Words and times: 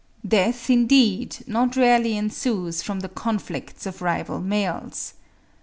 Death, 0.27 0.67
indeed, 0.71 1.37
not 1.45 1.75
rarely 1.75 2.17
ensues 2.17 2.81
from 2.81 3.01
the 3.01 3.07
conflicts 3.07 3.85
of 3.85 4.01
rival 4.01 4.39
males. 4.41 5.13